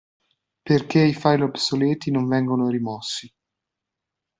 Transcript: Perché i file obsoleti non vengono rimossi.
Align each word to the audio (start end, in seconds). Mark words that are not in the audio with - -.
Perché 0.63 0.99
i 1.03 1.13
file 1.13 1.43
obsoleti 1.43 2.09
non 2.09 2.27
vengono 2.27 2.69
rimossi. 2.69 3.31